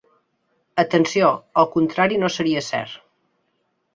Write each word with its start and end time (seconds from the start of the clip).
Atenció, 0.83 1.29
el 1.63 1.69
contrari 1.75 2.19
no 2.23 2.31
seria 2.39 2.65
cert. 2.71 2.97